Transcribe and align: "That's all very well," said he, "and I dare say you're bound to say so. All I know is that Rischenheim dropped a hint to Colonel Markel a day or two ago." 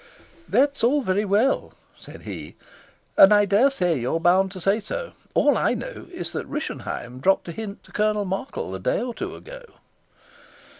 "That's 0.49 0.83
all 0.83 1.03
very 1.03 1.25
well," 1.25 1.73
said 1.95 2.23
he, 2.23 2.55
"and 3.17 3.31
I 3.31 3.45
dare 3.45 3.69
say 3.69 3.99
you're 3.99 4.19
bound 4.19 4.51
to 4.53 4.59
say 4.59 4.79
so. 4.79 5.11
All 5.35 5.55
I 5.55 5.75
know 5.75 6.07
is 6.11 6.31
that 6.31 6.47
Rischenheim 6.49 7.19
dropped 7.19 7.47
a 7.49 7.51
hint 7.51 7.83
to 7.83 7.91
Colonel 7.91 8.25
Markel 8.25 8.73
a 8.73 8.79
day 8.79 8.99
or 9.03 9.13
two 9.13 9.35
ago." 9.35 9.61